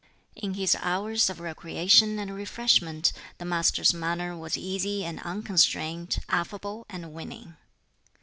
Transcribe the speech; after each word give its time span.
In 0.35 0.55
his 0.55 0.75
hours 0.81 1.29
of 1.29 1.39
recreation 1.39 2.17
and 2.17 2.33
refreshment 2.33 3.13
the 3.37 3.45
Master's 3.45 3.93
manner 3.93 4.35
was 4.35 4.57
easy 4.57 5.05
and 5.05 5.19
unconstrained, 5.21 6.17
affable 6.27 6.87
and 6.89 7.13
winning. 7.13 7.55